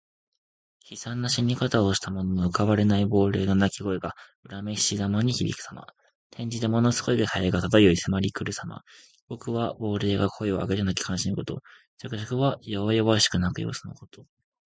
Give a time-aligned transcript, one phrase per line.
[0.89, 4.15] 悲惨な死に方をした者の浮かばれない亡霊の泣き声が、
[4.49, 5.85] 恨めしげに響くさま。
[6.31, 8.81] 転じてものすごい気配が漂い迫りくるさま。
[9.29, 11.61] 「鬼哭」は亡霊が声を上げて泣き悲しむこと。
[12.01, 14.25] 「啾啾」は弱弱しく鳴く様子のこと。